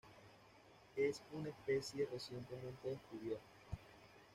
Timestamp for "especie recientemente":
1.49-2.87